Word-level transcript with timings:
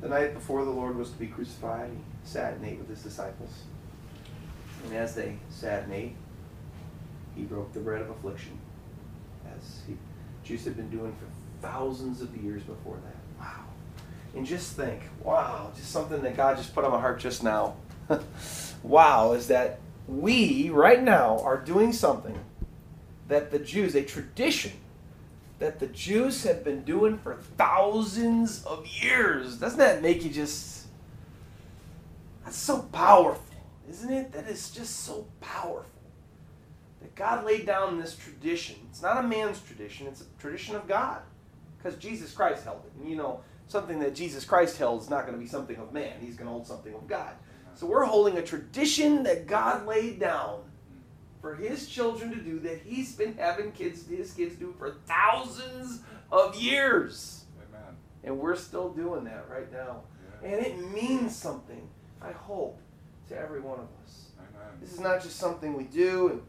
The 0.00 0.08
night 0.08 0.34
before 0.34 0.64
the 0.64 0.70
Lord 0.70 0.96
was 0.96 1.10
to 1.10 1.18
be 1.18 1.26
crucified, 1.26 1.90
he 1.90 2.28
sat 2.28 2.54
and 2.54 2.64
ate 2.64 2.78
with 2.78 2.88
his 2.88 3.02
disciples. 3.02 3.50
And 4.84 4.94
as 4.94 5.14
they 5.14 5.38
sat 5.50 5.84
and 5.84 5.92
ate, 5.92 6.14
he 7.34 7.42
broke 7.42 7.72
the 7.72 7.80
bread 7.80 8.00
of 8.00 8.10
affliction, 8.10 8.58
as 9.56 9.80
he, 9.86 9.96
Jews 10.44 10.64
had 10.64 10.76
been 10.76 10.90
doing 10.90 11.12
for 11.12 11.26
thousands 11.66 12.20
of 12.20 12.36
years 12.36 12.62
before 12.62 12.96
that. 12.96 13.44
Wow. 13.44 13.64
And 14.34 14.46
just 14.46 14.76
think, 14.76 15.02
wow, 15.22 15.72
just 15.76 15.90
something 15.90 16.22
that 16.22 16.36
God 16.36 16.56
just 16.56 16.74
put 16.74 16.84
on 16.84 16.92
my 16.92 17.00
heart 17.00 17.18
just 17.18 17.42
now. 17.42 17.74
wow, 18.82 19.32
is 19.32 19.48
that 19.48 19.80
we 20.06 20.70
right 20.70 21.02
now 21.02 21.40
are 21.40 21.58
doing 21.58 21.92
something 21.92 22.38
that 23.26 23.50
the 23.50 23.58
Jews, 23.58 23.94
a 23.94 24.02
tradition 24.02 24.72
that 25.58 25.80
the 25.80 25.88
Jews 25.88 26.44
have 26.44 26.62
been 26.62 26.84
doing 26.84 27.18
for 27.18 27.36
thousands 27.56 28.64
of 28.64 28.86
years. 28.86 29.56
Doesn't 29.56 29.78
that 29.78 30.02
make 30.02 30.24
you 30.24 30.30
just. 30.30 30.86
That's 32.44 32.56
so 32.56 32.82
powerful, 32.92 33.42
isn't 33.90 34.10
it? 34.10 34.32
That 34.32 34.48
is 34.48 34.70
just 34.70 35.04
so 35.04 35.26
powerful. 35.40 35.90
That 37.02 37.14
God 37.14 37.44
laid 37.44 37.66
down 37.66 38.00
this 38.00 38.16
tradition. 38.16 38.76
It's 38.90 39.02
not 39.02 39.22
a 39.22 39.26
man's 39.26 39.60
tradition, 39.60 40.06
it's 40.06 40.22
a 40.22 40.40
tradition 40.40 40.76
of 40.76 40.88
God. 40.88 41.20
Because 41.76 41.98
Jesus 41.98 42.32
Christ 42.32 42.64
held 42.64 42.82
it. 42.86 42.92
And 43.00 43.10
you 43.10 43.16
know, 43.16 43.40
something 43.68 44.00
that 44.00 44.14
Jesus 44.14 44.44
Christ 44.44 44.78
held 44.78 45.02
is 45.02 45.10
not 45.10 45.26
going 45.26 45.34
to 45.34 45.42
be 45.42 45.48
something 45.48 45.76
of 45.76 45.92
man, 45.92 46.14
he's 46.20 46.36
going 46.36 46.46
to 46.46 46.52
hold 46.52 46.66
something 46.66 46.94
of 46.94 47.06
God. 47.06 47.32
So 47.74 47.86
we're 47.86 48.04
holding 48.04 48.38
a 48.38 48.42
tradition 48.42 49.22
that 49.24 49.46
God 49.46 49.86
laid 49.86 50.18
down 50.18 50.62
for 51.48 51.54
his 51.54 51.88
children 51.88 52.30
to 52.30 52.36
do 52.36 52.58
that 52.58 52.82
he's 52.84 53.14
been 53.14 53.34
having 53.38 53.72
kids 53.72 54.06
his 54.06 54.32
kids 54.32 54.54
do 54.56 54.74
for 54.78 54.96
thousands 55.06 56.02
of 56.30 56.54
years. 56.56 57.44
Amen. 57.70 57.96
And 58.22 58.38
we're 58.38 58.56
still 58.56 58.90
doing 58.90 59.24
that 59.24 59.46
right 59.48 59.72
now. 59.72 60.02
Yeah. 60.42 60.50
And 60.50 60.66
it 60.66 60.92
means 60.92 61.34
something, 61.34 61.88
I 62.20 62.32
hope, 62.32 62.78
to 63.28 63.38
every 63.38 63.60
one 63.60 63.78
of 63.78 63.86
us. 64.04 64.32
Amen. 64.38 64.68
This 64.78 64.92
is 64.92 65.00
not 65.00 65.22
just 65.22 65.36
something 65.36 65.74
we 65.74 65.84
do 65.84 66.28
and 66.28 66.42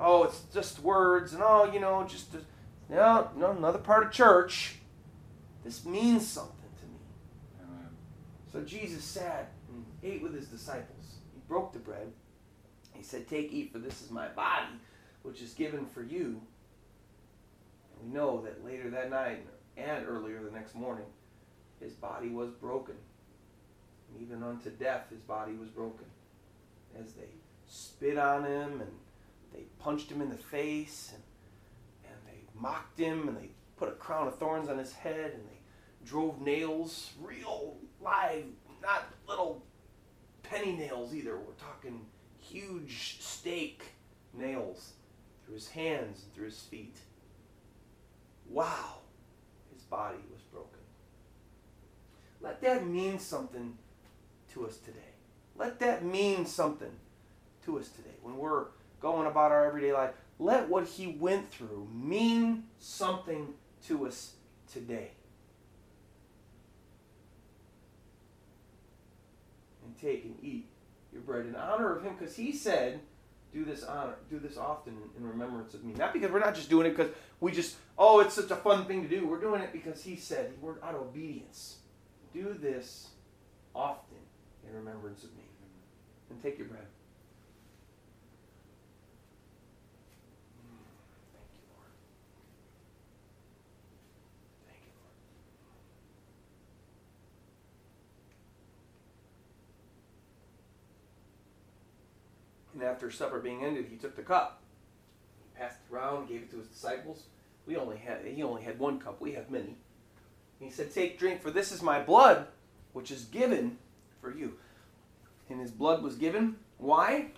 oh, 0.00 0.24
it's 0.24 0.44
just 0.54 0.80
words 0.80 1.34
and 1.34 1.42
oh, 1.42 1.70
you 1.70 1.80
know, 1.80 2.06
just 2.08 2.32
you 2.32 2.96
know, 2.96 3.28
no, 3.36 3.50
another 3.50 3.78
part 3.78 4.06
of 4.06 4.10
church. 4.10 4.76
This 5.64 5.84
means 5.84 6.26
something 6.26 6.70
to 6.80 6.86
me. 6.86 6.98
Amen. 7.62 7.90
So 8.50 8.62
Jesus 8.62 9.04
sat 9.04 9.52
and 9.68 9.84
ate 10.02 10.22
with 10.22 10.34
his 10.34 10.46
disciples. 10.46 11.16
He 11.34 11.40
broke 11.46 11.74
the 11.74 11.78
bread 11.78 12.10
he 12.96 13.02
said, 13.02 13.28
Take, 13.28 13.52
eat, 13.52 13.72
for 13.72 13.78
this 13.78 14.02
is 14.02 14.10
my 14.10 14.28
body, 14.28 14.72
which 15.22 15.42
is 15.42 15.54
given 15.54 15.86
for 15.86 16.02
you. 16.02 16.40
And 17.92 18.02
we 18.02 18.14
know 18.14 18.42
that 18.42 18.64
later 18.64 18.90
that 18.90 19.10
night 19.10 19.46
and 19.76 20.06
earlier 20.06 20.40
the 20.42 20.50
next 20.50 20.74
morning, 20.74 21.06
his 21.80 21.92
body 21.92 22.28
was 22.28 22.50
broken. 22.50 22.94
And 24.08 24.22
even 24.22 24.42
unto 24.42 24.70
death, 24.70 25.10
his 25.10 25.20
body 25.20 25.52
was 25.54 25.68
broken. 25.68 26.06
As 26.98 27.12
they 27.12 27.28
spit 27.68 28.16
on 28.16 28.44
him 28.44 28.80
and 28.80 28.92
they 29.52 29.64
punched 29.78 30.10
him 30.10 30.22
in 30.22 30.30
the 30.30 30.36
face 30.36 31.12
and, 31.12 31.22
and 32.10 32.20
they 32.26 32.40
mocked 32.58 32.98
him 32.98 33.28
and 33.28 33.36
they 33.36 33.50
put 33.76 33.88
a 33.88 33.92
crown 33.92 34.28
of 34.28 34.38
thorns 34.38 34.68
on 34.68 34.78
his 34.78 34.92
head 34.92 35.32
and 35.34 35.42
they 35.44 35.58
drove 36.04 36.40
nails, 36.40 37.10
real 37.20 37.76
live, 38.00 38.44
not 38.82 39.04
little 39.28 39.62
penny 40.42 40.72
nails 40.72 41.14
either. 41.14 41.36
We're 41.36 41.52
talking 41.54 42.06
huge 42.50 43.18
stake 43.20 43.82
nails 44.34 44.92
through 45.44 45.54
his 45.54 45.68
hands 45.68 46.22
and 46.22 46.34
through 46.34 46.46
his 46.46 46.60
feet. 46.60 46.96
Wow, 48.48 48.98
his 49.72 49.82
body 49.82 50.18
was 50.32 50.42
broken. 50.52 50.78
Let 52.40 52.60
that 52.62 52.86
mean 52.86 53.18
something 53.18 53.76
to 54.52 54.66
us 54.66 54.76
today. 54.76 54.98
Let 55.56 55.78
that 55.80 56.04
mean 56.04 56.46
something 56.46 56.92
to 57.64 57.78
us 57.78 57.88
today. 57.88 58.14
When 58.22 58.36
we're 58.36 58.66
going 59.00 59.26
about 59.26 59.52
our 59.52 59.66
everyday 59.66 59.92
life, 59.92 60.10
let 60.38 60.68
what 60.68 60.86
he 60.86 61.06
went 61.06 61.50
through 61.50 61.88
mean 61.92 62.64
something 62.78 63.54
to 63.86 64.06
us 64.06 64.32
today. 64.70 65.10
And 69.84 69.98
take 69.98 70.24
and 70.24 70.36
eat 70.42 70.68
your 71.16 71.24
bread 71.24 71.46
in 71.46 71.56
honor 71.56 71.96
of 71.96 72.02
him 72.02 72.14
because 72.18 72.36
he 72.36 72.52
said 72.52 73.00
do 73.52 73.64
this 73.64 73.82
honor 73.82 74.16
do 74.30 74.38
this 74.38 74.56
often 74.56 74.94
in 75.16 75.26
remembrance 75.26 75.74
of 75.74 75.82
me. 75.82 75.94
Not 75.94 76.12
because 76.12 76.30
we're 76.30 76.40
not 76.40 76.54
just 76.54 76.68
doing 76.68 76.86
it 76.86 76.96
because 76.96 77.12
we 77.40 77.52
just 77.52 77.76
oh 77.96 78.20
it's 78.20 78.34
such 78.34 78.50
a 78.50 78.56
fun 78.56 78.84
thing 78.84 79.02
to 79.02 79.08
do. 79.08 79.26
We're 79.26 79.40
doing 79.40 79.62
it 79.62 79.72
because 79.72 80.02
he 80.02 80.16
said 80.16 80.52
we're 80.60 80.82
out 80.82 80.94
of 80.94 81.00
obedience. 81.02 81.78
Do 82.34 82.54
this 82.60 83.08
often 83.74 84.18
in 84.68 84.74
remembrance 84.74 85.24
of 85.24 85.34
me. 85.36 85.44
And 86.28 86.42
take 86.42 86.58
your 86.58 86.66
bread 86.66 86.86
And 102.76 102.84
after 102.84 103.10
supper 103.10 103.40
being 103.40 103.64
ended, 103.64 103.86
he 103.90 103.96
took 103.96 104.16
the 104.16 104.22
cup. 104.22 104.60
He 105.38 105.58
passed 105.58 105.78
it 105.78 105.94
around, 105.94 106.28
gave 106.28 106.42
it 106.42 106.50
to 106.50 106.58
his 106.58 106.66
disciples. 106.66 107.22
We 107.64 107.78
only 107.78 107.96
had 107.96 108.26
he 108.26 108.42
only 108.42 108.62
had 108.62 108.78
one 108.78 108.98
cup. 108.98 109.18
We 109.18 109.32
have 109.32 109.50
many. 109.50 109.76
he 110.60 110.70
said, 110.70 110.92
Take, 110.92 111.18
drink, 111.18 111.40
for 111.40 111.50
this 111.50 111.72
is 111.72 111.80
my 111.80 112.02
blood, 112.02 112.48
which 112.92 113.10
is 113.10 113.24
given 113.24 113.78
for 114.20 114.30
you. 114.30 114.58
And 115.48 115.58
his 115.58 115.70
blood 115.70 116.02
was 116.02 116.16
given. 116.16 116.56
Why? 116.76 117.28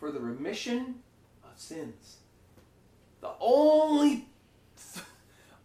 For 0.00 0.10
the 0.10 0.18
remission 0.18 0.96
of 1.44 1.56
sins. 1.56 2.16
The 3.20 3.30
only 3.40 4.26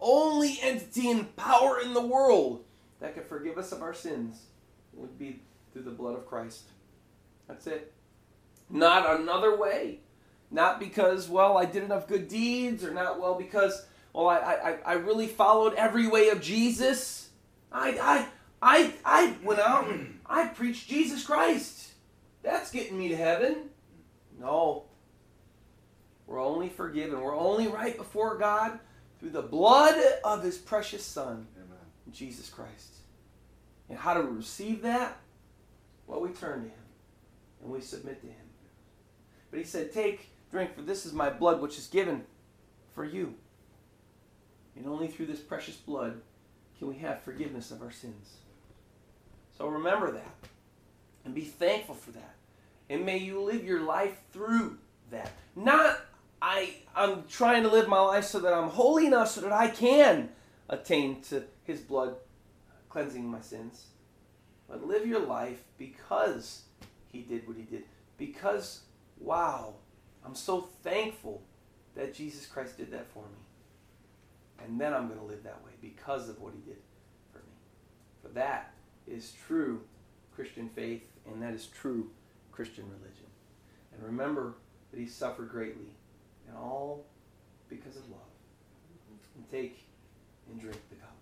only 0.00 0.58
entity 0.62 1.10
and 1.10 1.36
power 1.36 1.78
in 1.78 1.92
the 1.92 2.00
world 2.00 2.64
that 3.00 3.14
could 3.14 3.26
forgive 3.26 3.58
us 3.58 3.70
of 3.70 3.82
our 3.82 3.92
sins 3.92 4.44
would 4.94 5.18
be 5.18 5.40
through 5.74 5.82
the 5.82 5.90
blood 5.90 6.16
of 6.16 6.26
Christ. 6.26 6.62
That's 7.48 7.66
it. 7.66 7.92
Not 8.70 9.20
another 9.20 9.56
way. 9.56 10.00
Not 10.50 10.80
because, 10.80 11.28
well, 11.28 11.58
I 11.58 11.64
did 11.64 11.82
enough 11.82 12.08
good 12.08 12.28
deeds, 12.28 12.84
or 12.84 12.92
not, 12.92 13.20
well, 13.20 13.34
because, 13.34 13.86
well, 14.12 14.28
I, 14.28 14.36
I, 14.36 14.78
I 14.84 14.92
really 14.94 15.26
followed 15.26 15.74
every 15.74 16.06
way 16.06 16.30
of 16.30 16.40
Jesus. 16.40 17.28
I, 17.70 17.98
I, 18.00 18.26
I, 18.62 18.94
I 19.04 19.34
went 19.42 19.60
out 19.60 19.88
and 19.88 20.20
I 20.26 20.46
preached 20.48 20.88
Jesus 20.88 21.24
Christ. 21.24 21.92
That's 22.42 22.70
getting 22.70 22.98
me 22.98 23.08
to 23.08 23.16
heaven. 23.16 23.70
No. 24.40 24.84
We're 26.26 26.42
only 26.42 26.68
forgiven. 26.68 27.20
We're 27.20 27.36
only 27.36 27.68
right 27.68 27.96
before 27.96 28.36
God 28.38 28.78
through 29.18 29.30
the 29.30 29.42
blood 29.42 29.96
of 30.24 30.42
his 30.42 30.56
precious 30.56 31.04
Son, 31.04 31.46
Amen. 31.56 31.78
Jesus 32.12 32.48
Christ. 32.48 32.94
And 33.88 33.98
how 33.98 34.14
do 34.14 34.26
we 34.26 34.36
receive 34.36 34.82
that? 34.82 35.18
Well, 36.06 36.20
we 36.20 36.30
turn 36.30 36.62
to 36.62 36.68
him 36.68 36.84
and 37.62 37.70
we 37.72 37.80
submit 37.80 38.20
to 38.20 38.26
him. 38.26 38.47
But 39.50 39.58
he 39.58 39.64
said, 39.64 39.92
Take, 39.92 40.30
drink, 40.50 40.74
for 40.74 40.82
this 40.82 41.06
is 41.06 41.12
my 41.12 41.30
blood 41.30 41.60
which 41.60 41.78
is 41.78 41.86
given 41.86 42.24
for 42.94 43.04
you. 43.04 43.34
And 44.76 44.86
only 44.86 45.08
through 45.08 45.26
this 45.26 45.40
precious 45.40 45.76
blood 45.76 46.20
can 46.78 46.88
we 46.88 46.96
have 46.98 47.22
forgiveness 47.22 47.70
of 47.70 47.82
our 47.82 47.90
sins. 47.90 48.36
So 49.56 49.66
remember 49.66 50.12
that. 50.12 50.34
And 51.24 51.34
be 51.34 51.44
thankful 51.44 51.96
for 51.96 52.12
that. 52.12 52.34
And 52.88 53.04
may 53.04 53.18
you 53.18 53.40
live 53.40 53.64
your 53.64 53.80
life 53.80 54.16
through 54.32 54.78
that. 55.10 55.32
Not 55.56 56.00
I 56.40 56.74
I'm 56.94 57.24
trying 57.28 57.64
to 57.64 57.68
live 57.68 57.88
my 57.88 58.00
life 58.00 58.24
so 58.24 58.38
that 58.38 58.54
I'm 58.54 58.68
holy 58.68 59.06
enough 59.06 59.28
so 59.28 59.40
that 59.40 59.52
I 59.52 59.68
can 59.68 60.30
attain 60.68 61.20
to 61.22 61.42
his 61.64 61.80
blood 61.80 62.16
cleansing 62.88 63.26
my 63.28 63.40
sins. 63.40 63.86
But 64.68 64.86
live 64.86 65.06
your 65.06 65.20
life 65.20 65.62
because 65.76 66.62
he 67.06 67.22
did 67.22 67.46
what 67.48 67.56
he 67.56 67.64
did. 67.64 67.84
Because 68.16 68.82
wow, 69.20 69.74
I'm 70.24 70.34
so 70.34 70.68
thankful 70.82 71.42
that 71.94 72.14
Jesus 72.14 72.46
Christ 72.46 72.76
did 72.76 72.90
that 72.92 73.10
for 73.12 73.22
me. 73.22 74.64
And 74.64 74.80
then 74.80 74.92
I'm 74.92 75.06
going 75.06 75.20
to 75.20 75.26
live 75.26 75.42
that 75.44 75.62
way 75.64 75.72
because 75.80 76.28
of 76.28 76.40
what 76.40 76.52
he 76.54 76.60
did 76.60 76.78
for 77.32 77.38
me. 77.38 77.54
For 78.22 78.28
that 78.28 78.72
is 79.06 79.32
true 79.46 79.80
Christian 80.34 80.68
faith, 80.68 81.02
and 81.26 81.42
that 81.42 81.54
is 81.54 81.66
true 81.66 82.10
Christian 82.52 82.84
religion. 82.84 83.26
And 83.92 84.02
remember 84.02 84.54
that 84.90 85.00
he 85.00 85.06
suffered 85.06 85.50
greatly, 85.50 85.92
and 86.48 86.56
all 86.56 87.04
because 87.68 87.96
of 87.96 88.08
love. 88.10 88.20
And 89.36 89.50
take 89.50 89.84
and 90.50 90.60
drink 90.60 90.78
the 90.90 90.96
cup. 90.96 91.14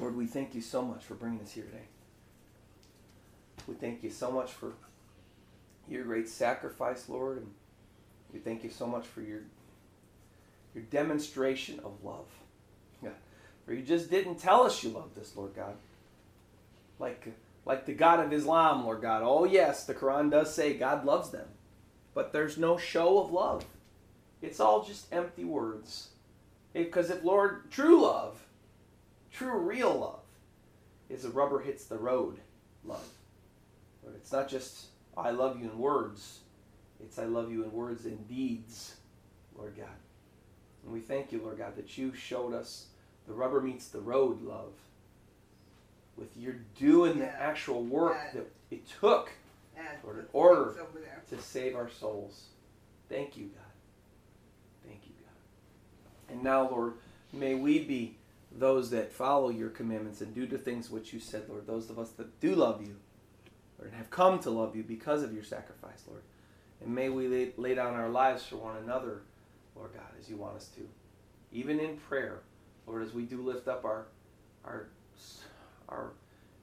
Lord, 0.00 0.16
we 0.16 0.26
thank 0.26 0.54
you 0.54 0.60
so 0.60 0.82
much 0.82 1.04
for 1.04 1.14
bringing 1.14 1.40
us 1.40 1.52
here 1.52 1.64
today. 1.64 1.86
We 3.68 3.74
thank 3.74 4.02
you 4.02 4.10
so 4.10 4.32
much 4.32 4.50
for 4.50 4.72
your 5.88 6.04
great 6.04 6.28
sacrifice, 6.28 7.08
Lord, 7.08 7.36
and 7.38 7.50
we 8.32 8.40
thank 8.40 8.64
you 8.64 8.70
so 8.70 8.86
much 8.86 9.06
for 9.06 9.20
your 9.20 9.42
your 10.74 10.84
demonstration 10.84 11.78
of 11.80 12.02
love. 12.02 12.26
Yeah. 13.02 13.10
Or 13.66 13.74
you 13.74 13.82
just 13.82 14.10
didn't 14.10 14.36
tell 14.36 14.62
us 14.62 14.82
you 14.82 14.90
loved 14.90 15.18
us, 15.18 15.32
Lord 15.36 15.54
God. 15.54 15.74
Like, 16.98 17.32
like 17.64 17.86
the 17.86 17.94
God 17.94 18.24
of 18.24 18.32
Islam, 18.32 18.84
Lord 18.84 19.02
God. 19.02 19.22
Oh, 19.24 19.44
yes, 19.44 19.84
the 19.84 19.94
Quran 19.94 20.30
does 20.30 20.54
say 20.54 20.74
God 20.74 21.04
loves 21.04 21.30
them. 21.30 21.48
But 22.14 22.32
there's 22.32 22.58
no 22.58 22.76
show 22.76 23.18
of 23.18 23.32
love. 23.32 23.64
It's 24.42 24.60
all 24.60 24.84
just 24.84 25.12
empty 25.12 25.44
words. 25.44 26.08
Because 26.72 27.10
if, 27.10 27.24
Lord, 27.24 27.70
true 27.70 28.02
love, 28.02 28.40
true, 29.32 29.58
real 29.58 29.98
love, 29.98 30.20
is 31.08 31.24
a 31.24 31.30
rubber 31.30 31.60
hits 31.60 31.84
the 31.84 31.98
road 31.98 32.38
love. 32.84 33.08
It's 34.16 34.32
not 34.32 34.48
just 34.48 34.86
I 35.16 35.30
love 35.30 35.60
you 35.60 35.70
in 35.70 35.78
words, 35.78 36.40
it's 37.00 37.18
I 37.18 37.24
love 37.24 37.50
you 37.50 37.64
in 37.64 37.72
words 37.72 38.04
and 38.04 38.28
deeds, 38.28 38.96
Lord 39.56 39.76
God. 39.76 39.86
And 40.84 40.92
we 40.92 41.00
thank 41.00 41.32
you, 41.32 41.40
Lord 41.42 41.58
God, 41.58 41.76
that 41.76 41.98
you 41.98 42.14
showed 42.14 42.54
us 42.54 42.86
the 43.26 43.34
rubber 43.34 43.60
meets 43.60 43.88
the 43.88 44.00
road 44.00 44.42
love. 44.42 44.72
With 46.16 46.36
your 46.36 46.56
doing 46.76 47.18
the 47.20 47.28
actual 47.28 47.82
work 47.84 48.16
that 48.34 48.46
it 48.70 48.82
took 49.00 49.30
Lord, 50.04 50.18
in 50.18 50.24
order 50.32 50.74
to 51.30 51.40
save 51.40 51.76
our 51.76 51.88
souls. 51.88 52.46
Thank 53.08 53.36
you, 53.36 53.44
God. 53.44 54.86
Thank 54.86 55.00
you, 55.06 55.12
God. 55.22 56.34
And 56.34 56.42
now, 56.42 56.68
Lord, 56.68 56.94
may 57.32 57.54
we 57.54 57.80
be 57.80 58.16
those 58.50 58.90
that 58.90 59.12
follow 59.12 59.50
your 59.50 59.68
commandments 59.68 60.20
and 60.20 60.34
do 60.34 60.46
the 60.46 60.58
things 60.58 60.90
which 60.90 61.12
you 61.12 61.20
said, 61.20 61.44
Lord. 61.48 61.66
Those 61.66 61.90
of 61.90 61.98
us 61.98 62.10
that 62.10 62.40
do 62.40 62.54
love 62.54 62.80
you, 62.80 62.96
Lord, 63.78 63.90
and 63.90 63.98
have 63.98 64.10
come 64.10 64.38
to 64.40 64.50
love 64.50 64.74
you 64.76 64.82
because 64.82 65.22
of 65.22 65.32
your 65.32 65.44
sacrifice, 65.44 66.04
Lord. 66.06 66.22
And 66.80 66.94
may 66.94 67.08
we 67.08 67.28
lay, 67.28 67.52
lay 67.56 67.74
down 67.74 67.94
our 67.94 68.08
lives 68.08 68.44
for 68.44 68.56
one 68.56 68.76
another, 68.76 69.22
Lord 69.74 69.92
God, 69.94 70.10
as 70.18 70.28
you 70.28 70.36
want 70.36 70.56
us 70.56 70.68
to. 70.76 70.88
Even 71.52 71.80
in 71.80 71.96
prayer, 71.96 72.40
Lord, 72.86 73.02
as 73.02 73.12
we 73.12 73.22
do 73.22 73.42
lift 73.42 73.68
up 73.68 73.84
our 73.84 74.06
our 74.64 74.88
our 75.88 76.12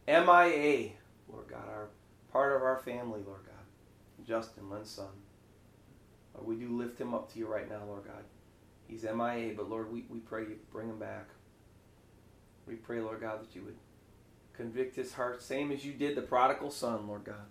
MIA, 0.07 0.91
Lord 1.27 1.47
God, 1.49 1.67
our 1.67 1.87
part 2.31 2.55
of 2.55 2.61
our 2.61 2.77
family, 2.77 3.21
Lord 3.25 3.41
God, 3.45 4.25
Justin, 4.27 4.69
Lynn's 4.69 4.89
son. 4.89 5.07
Lord, 6.35 6.47
we 6.47 6.55
do 6.55 6.77
lift 6.77 6.99
him 6.99 7.13
up 7.13 7.31
to 7.33 7.39
you 7.39 7.47
right 7.47 7.69
now, 7.69 7.81
Lord 7.87 8.05
God. 8.05 8.23
He's 8.87 9.03
MIA, 9.03 9.53
but 9.55 9.69
Lord, 9.69 9.91
we, 9.91 10.05
we 10.09 10.19
pray 10.19 10.41
you 10.41 10.57
bring 10.71 10.89
him 10.89 10.99
back. 10.99 11.27
We 12.67 12.75
pray, 12.75 12.99
Lord 12.99 13.21
God, 13.21 13.41
that 13.41 13.55
you 13.55 13.63
would 13.63 13.77
convict 14.55 14.95
his 14.95 15.13
heart, 15.13 15.41
same 15.41 15.71
as 15.71 15.85
you 15.85 15.93
did 15.93 16.15
the 16.15 16.21
prodigal 16.21 16.71
son, 16.71 17.07
Lord 17.07 17.23
God. 17.25 17.45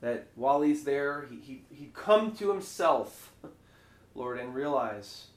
That 0.00 0.28
while 0.34 0.62
he's 0.62 0.84
there, 0.84 1.26
he, 1.30 1.36
he, 1.36 1.62
he'd 1.70 1.94
come 1.94 2.34
to 2.36 2.50
himself, 2.50 3.32
Lord, 4.14 4.38
and 4.38 4.54
realize 4.54 5.28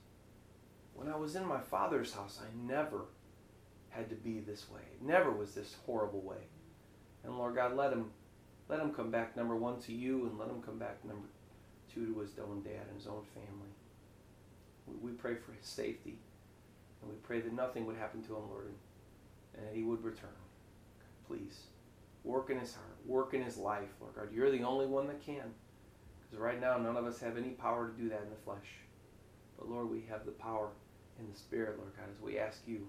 when 0.95 1.09
I 1.09 1.15
was 1.15 1.35
in 1.35 1.45
my 1.45 1.59
father's 1.59 2.13
house, 2.13 2.39
I 2.41 2.67
never 2.67 3.01
had 3.89 4.09
to 4.09 4.15
be 4.15 4.39
this 4.39 4.69
way. 4.69 4.81
It 4.93 5.05
never 5.05 5.31
was 5.31 5.53
this 5.53 5.75
horrible 5.85 6.21
way. 6.21 6.47
And 7.23 7.37
Lord 7.37 7.55
God, 7.55 7.75
let 7.75 7.91
him 7.91 8.11
let 8.67 8.79
him 8.79 8.91
come 8.91 9.11
back 9.11 9.37
number 9.37 9.55
one 9.55 9.79
to 9.81 9.93
you 9.93 10.25
and 10.25 10.39
let 10.39 10.49
him 10.49 10.61
come 10.61 10.79
back 10.79 11.03
number 11.05 11.27
two 11.93 12.13
to 12.13 12.19
his 12.19 12.31
own 12.39 12.63
dad 12.63 12.87
and 12.89 12.97
his 12.97 13.07
own 13.07 13.23
family. 13.33 13.69
We, 14.87 15.11
we 15.11 15.11
pray 15.11 15.35
for 15.35 15.51
his 15.51 15.67
safety. 15.67 16.17
And 17.01 17.11
we 17.11 17.17
pray 17.21 17.41
that 17.41 17.53
nothing 17.53 17.85
would 17.85 17.97
happen 17.97 18.23
to 18.23 18.35
him, 18.35 18.49
Lord, 18.49 18.65
and 19.55 19.67
that 19.67 19.75
he 19.75 19.83
would 19.83 20.03
return. 20.03 20.29
Please. 21.27 21.63
Work 22.23 22.49
in 22.49 22.59
his 22.59 22.73
heart. 22.73 22.97
Work 23.05 23.33
in 23.33 23.43
his 23.43 23.57
life, 23.57 23.89
Lord 24.01 24.15
God. 24.15 24.33
You're 24.33 24.51
the 24.51 24.63
only 24.63 24.87
one 24.87 25.07
that 25.07 25.23
can. 25.25 25.53
Because 26.21 26.41
right 26.41 26.59
now, 26.59 26.77
none 26.77 26.97
of 26.97 27.05
us 27.05 27.19
have 27.21 27.37
any 27.37 27.49
power 27.49 27.89
to 27.89 28.01
do 28.01 28.09
that 28.09 28.23
in 28.23 28.29
the 28.29 28.43
flesh. 28.43 28.79
But 29.57 29.69
Lord, 29.69 29.89
we 29.89 30.05
have 30.09 30.25
the 30.25 30.31
power 30.31 30.69
in 31.19 31.31
the 31.31 31.37
Spirit, 31.37 31.77
Lord 31.77 31.91
God, 31.95 32.07
as 32.13 32.21
we 32.21 32.39
ask 32.39 32.61
you, 32.67 32.87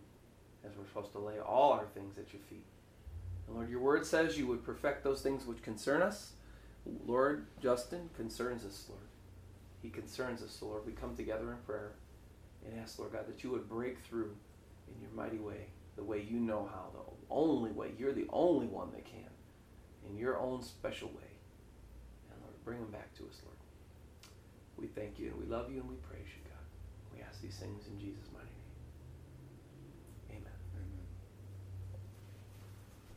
as 0.64 0.72
we're 0.76 0.86
supposed 0.86 1.12
to 1.12 1.18
lay 1.18 1.38
all 1.38 1.72
our 1.72 1.86
things 1.94 2.18
at 2.18 2.32
your 2.32 2.42
feet. 2.48 2.64
And 3.46 3.56
Lord, 3.56 3.70
your 3.70 3.80
word 3.80 4.04
says 4.04 4.38
you 4.38 4.46
would 4.48 4.64
perfect 4.64 5.04
those 5.04 5.22
things 5.22 5.46
which 5.46 5.62
concern 5.62 6.02
us. 6.02 6.32
Lord, 7.06 7.46
Justin 7.60 8.10
concerns 8.16 8.64
us, 8.64 8.86
Lord. 8.88 9.02
He 9.82 9.90
concerns 9.90 10.42
us, 10.42 10.60
Lord. 10.62 10.84
We 10.86 10.92
come 10.92 11.14
together 11.14 11.52
in 11.52 11.58
prayer 11.58 11.92
and 12.64 12.80
ask, 12.80 12.98
Lord 12.98 13.12
God, 13.12 13.26
that 13.28 13.44
you 13.44 13.50
would 13.50 13.68
break 13.68 13.98
through 14.00 14.34
in 14.88 15.00
your 15.00 15.10
mighty 15.10 15.38
way, 15.38 15.66
the 15.96 16.04
way 16.04 16.22
you 16.22 16.38
know 16.38 16.69
how, 16.70 16.90
the 16.93 17.06
only 17.31 17.70
way. 17.72 17.93
You're 17.98 18.12
the 18.12 18.26
only 18.31 18.66
one 18.66 18.90
that 18.93 19.04
can, 19.04 19.31
in 20.08 20.16
your 20.16 20.38
own 20.38 20.62
special 20.62 21.08
way. 21.08 21.32
And 22.31 22.40
Lord, 22.43 22.54
bring 22.64 22.78
them 22.81 22.90
back 22.90 23.14
to 23.16 23.25
us, 23.25 23.40
Lord. 23.44 23.56
We 24.76 24.87
thank 24.88 25.19
you 25.19 25.28
and 25.28 25.38
we 25.38 25.46
love 25.46 25.70
you 25.70 25.81
and 25.81 25.88
we 25.88 25.96
praise 25.96 26.28
you, 26.37 26.43
God. 26.44 27.16
We 27.16 27.22
ask 27.22 27.40
these 27.40 27.56
things 27.56 27.87
in 27.87 27.98
Jesus' 27.98 28.28
mighty 28.32 28.46
name. 28.46 28.56